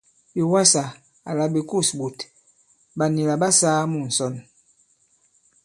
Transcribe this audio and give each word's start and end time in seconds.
Ɓè 0.33 0.41
wasā 0.51 0.83
àlà 1.29 1.43
ɓè 1.53 1.59
kûs 1.69 1.89
ɓòt 1.99 2.17
ɓà 2.97 3.05
nì 3.13 3.21
là 3.29 3.35
ɓalà 3.41 3.57
saa 3.59 3.79
mu 3.91 3.99
ŋ̀sɔn. 4.09 4.33